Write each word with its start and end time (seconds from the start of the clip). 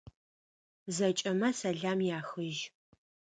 Зэкӏэмэ 0.95 1.49
сэлам 1.59 1.99
яхыжь. 2.17 2.61